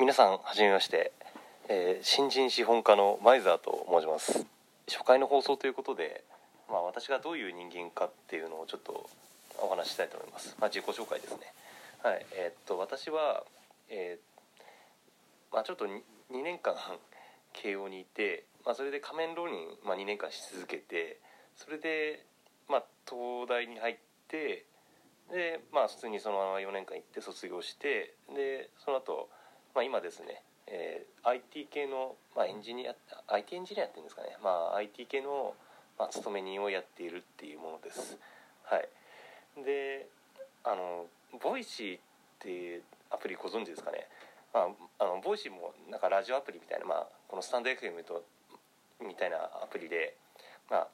[0.00, 1.12] 皆さんはじめまして、
[1.68, 4.46] えー新人資本家のマイザーと申します。
[4.88, 6.24] 初回の放送ということで、
[6.70, 9.10] まあ、私がどういう人間かっていうのをちょっと
[9.58, 11.52] お話ししたいと思います、まあ、自己紹介ですね。
[12.02, 13.44] はいえーっと私は、
[13.90, 16.74] えーまあ、ちょっと 2, 年間
[17.52, 21.18] 慶応にいて、まあ、それで仮面浪人、まあ、2年間し続けて
[21.56, 22.24] それで、
[22.70, 23.96] まあ、東大に入っ
[24.28, 24.64] て
[25.30, 29.28] でまあ普通にそのまま4年間行って卒業してでその後、
[29.74, 32.94] まあ今ですね、えー IT 系の、まあ、エンジニア
[33.28, 35.54] IT エンジニアっていうんですかね、まあ、IT 系の、
[35.98, 38.18] まあ、勤め人をやっているっていうものです。
[38.64, 38.88] はい。
[39.64, 40.08] で
[40.64, 41.06] あの
[41.42, 42.00] Voicy っ
[42.38, 44.06] ていうアプリご存知ですかね、
[44.54, 48.24] まあ、あの Voicy もなんかラジオアプリみたいな、まあ、このスタンド FM と
[49.00, 50.16] みたいなアプリで
[50.70, 50.88] まあ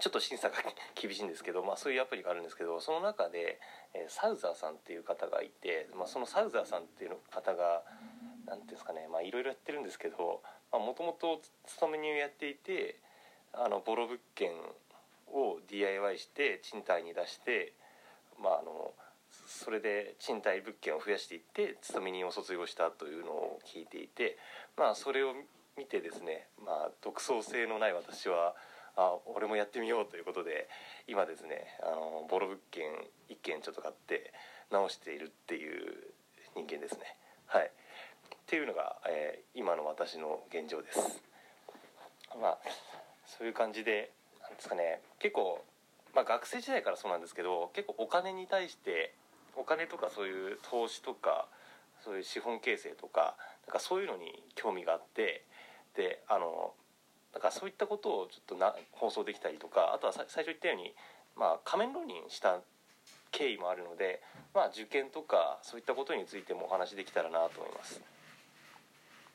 [0.00, 0.56] ちょっと審査が
[0.94, 3.60] 厳しいんですけど、まあ、そういうアプリがあるんですけどその中で、
[3.94, 7.82] えーサウザーさんっていう方がいて、まあ、そのサウザーさんっていう方が
[8.46, 10.42] 何ていうんですかねいろいろやってるんですけど
[10.72, 12.96] もともと勤め人をやっていて
[13.52, 14.50] あのボロ物件
[15.28, 17.72] を DIY して賃貸に出して、
[18.42, 18.92] まあ、あの
[19.46, 24.38] それで賃貸物件を増やしていって勤め人を卒業したというのを聞いていて、
[24.76, 25.32] まあ、それを
[25.76, 28.54] 見てですね、まあ、独創性のない私は
[28.96, 30.68] あ俺もやってみようということで
[31.06, 32.90] 今ですねあのボロ物件
[33.30, 34.32] 1軒ちょっと買って
[34.70, 36.12] 直しているっていう
[36.54, 37.16] 人間ですね。
[37.46, 37.66] はい。
[37.66, 37.68] っ
[38.46, 41.22] ていうのが、えー今の私の現状です。
[42.40, 42.58] まあ
[43.26, 44.10] そういう感じで
[44.42, 45.62] なんですかね結構、
[46.14, 49.14] まあ、学生時代からそうなんですけど結構お金に対して
[49.56, 51.46] お金とかそういう投資とか
[52.04, 55.44] そういう資本形成とかなんかそういうのに興味があって
[55.96, 56.72] であの
[57.32, 60.94] だからそういったことをちょっとな放送できたりとかあとは最初言ったように、
[61.36, 62.60] まあ、仮面浪人した
[63.30, 64.20] 経緯もあるので、
[64.54, 68.00] まあ、受験とかそういったことについてもお話できたらなと思います。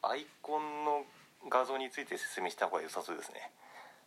[0.03, 1.03] アイコンの
[1.49, 3.51] 画像について説明した方が良さそうですね。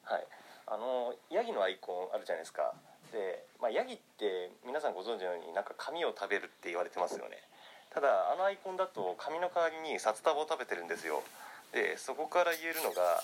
[0.04, 0.24] はい。
[0.66, 2.72] あのヤギのアイコンあるじゃないですか。
[3.12, 7.42] で、まあ、ヤギって皆さんご存知のようになんか紙を食べるって言われてますよね。
[7.90, 11.22] ただあのアイコンだと紙の代わりに札束を食べてるんですよ。
[11.72, 13.22] でそこから言えるのが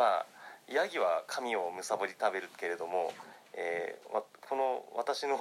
[0.00, 0.26] まあ
[0.72, 3.12] ヤギは紙をむさぼり食べるけれども、
[3.52, 5.38] えーこの私の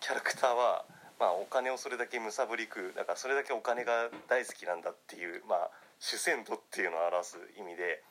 [0.00, 0.84] キャラクターは、
[1.18, 8.04] まあ、お金をそれだけむさぼり食うだからそれだけお金が大好きなんだっていう、まあ、主戦度っていうのを表す意味で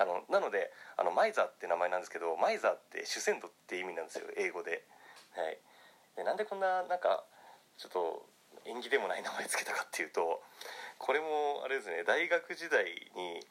[0.00, 4.80] あのなのであのマイザーって名前なんですけどマイザーって主戦度って意味なんですよ英語で。
[5.36, 5.58] はい、
[6.16, 7.24] でなんでこんななんか
[7.76, 8.24] ちょっと
[8.64, 10.40] 縁起でもない名前つけたかっていうと
[10.96, 13.44] これもあれですね大学時代に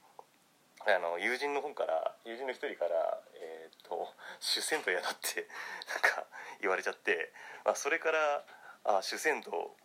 [0.96, 4.08] あの友人の方から友人の一人から「えー、と
[4.40, 5.48] 主戦度やだ」って
[5.90, 6.26] なんか
[6.62, 7.32] 言われちゃって、
[7.66, 8.44] まあ、それから
[8.86, 9.76] あ主戦度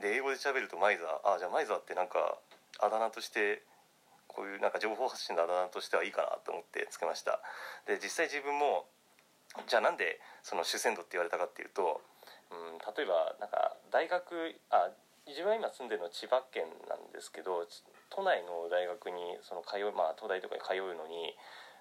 [0.00, 2.38] で英語で喋るとマイザーあじゃあマイザーってなんか
[2.78, 3.62] あだ名として
[4.28, 7.40] こういうなんか情報発信のあだ名としてはいいかなと思ってつけました。
[7.86, 8.88] で実際自分も
[9.66, 12.02] じゃあなんでその主戦度って言われたかっていうと、
[12.50, 14.90] うん、例えばなんか大学あ
[15.26, 17.64] 自分は今住んでるのは千葉県なんですけど
[18.10, 21.32] 都内の大学にその通う、まあ、東大とかに通うのに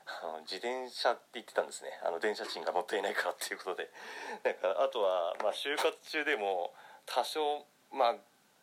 [0.08, 1.92] あの自転車って言ってたんですね。
[2.04, 3.90] あの電車賃がもったいないからっていうことで。
[4.44, 6.74] なんかあとは、まあ、就活中でも
[7.06, 8.16] 多少まあ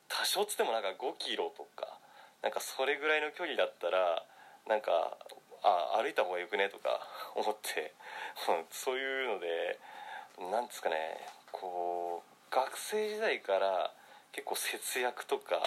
[0.08, 1.98] 多少っつってもなんか5キロとか
[2.42, 4.24] なんかそれぐらいの距離だったら
[4.66, 5.16] なんか
[5.62, 7.00] あ歩いた方がよくねとか
[7.36, 7.94] 思って
[8.70, 9.78] そういうので
[10.38, 13.92] なんですかねこう学生時代から
[14.32, 15.60] 結構節約とか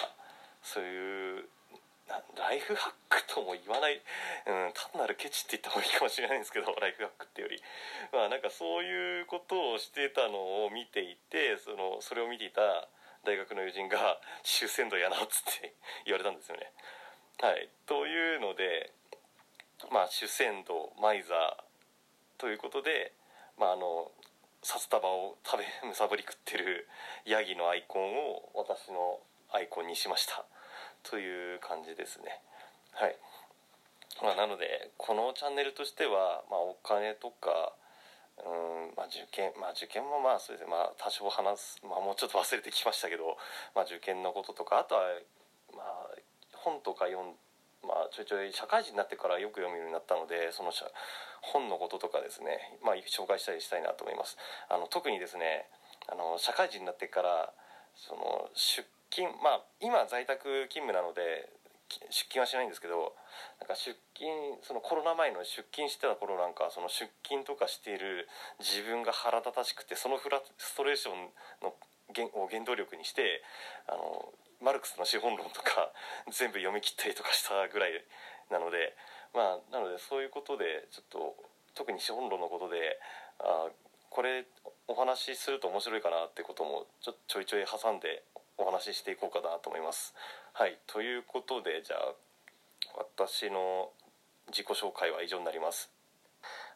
[0.62, 1.44] そういう
[2.36, 7.62] ライフハックとも言わない、うん、単なるケチって言った方がいいかもしれないんですけど ライフハックってより
[8.12, 12.88] まあなんかそういうことをしてたのを見ていてそのそれを見ていた
[13.24, 15.72] 大学の友人が「主戦度やな」っつって
[16.04, 16.72] 言われたんですよね。
[17.40, 18.92] はい、というので
[19.90, 21.64] まあ主戦度マイザー
[22.38, 23.12] ということで、
[23.56, 24.12] まあ、あの
[24.64, 26.88] 札束を食べむさぼり食ってる
[27.26, 29.20] ヤギのアイコンを私の
[29.52, 30.44] アイコンにしました。
[31.04, 32.40] という感じですね。
[32.92, 33.16] はい、
[34.22, 37.74] まあ、なのでこのチャンネルとしては、まあ、お金とか
[38.34, 43.38] うんまあ、受験まあ受験もまあそれでまあ多少話す、まあ、もうちょっと忘れてきましたけど、
[43.76, 45.02] まあ、受験のこととかあとは
[45.70, 46.10] まあ
[46.52, 47.30] 本とか読ん
[47.86, 50.72] まあちょいちょい社会人になってからよく読むようになったのでその
[51.40, 54.36] 本のこととかですね、まあ、紹介したりしたいなと思います。
[54.68, 55.68] あの特にですね
[56.08, 57.52] あの社会人になってから
[57.96, 61.48] その出勤まあ今在宅勤務なので
[62.10, 63.14] 出勤はしないんですけど
[63.60, 68.28] なんか出勤そのコロナ前の出勤してた頃なんかその出勤とかしている
[68.58, 71.30] 自分が腹立たしくてそのフラストレーション
[71.62, 71.74] の
[72.14, 73.42] 原を原動力にして
[73.88, 75.92] あのマルクスの資本論とか
[76.30, 78.04] 全部読み切ったりとかしたぐらい
[78.50, 78.96] なので
[79.32, 81.36] まあなのでそういうことでちょっと
[81.74, 83.00] 特に資本論のことで
[83.38, 83.68] あ
[84.10, 84.46] これ
[84.86, 88.22] お話しすると面白いかなってこともちょちょいちょい挟んで
[88.56, 90.14] お話ししていこうかなと思います。
[90.52, 92.14] はいということでじゃあ
[93.16, 93.90] 私の
[94.48, 95.90] 自己紹介は以上になります。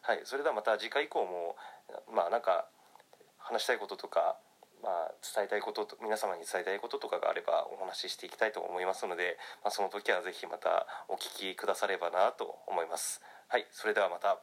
[0.01, 1.55] はいそれではまた次回以降も
[2.11, 2.67] まあなんか
[3.37, 4.37] 話したいこととか、
[4.83, 13.21] まあ、伝えたいことと皆様に伝えたいこととかがあればお話ししていきたいと思いますので、まあ、その時は是非またお聞きくださればなと思います。
[13.47, 14.39] はいそれではまた